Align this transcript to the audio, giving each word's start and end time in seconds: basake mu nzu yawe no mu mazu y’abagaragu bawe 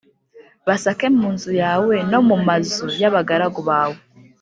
basake 0.67 1.05
mu 1.17 1.27
nzu 1.35 1.51
yawe 1.63 1.95
no 2.11 2.19
mu 2.27 2.37
mazu 2.45 2.85
y’abagaragu 3.01 3.59
bawe 3.69 3.97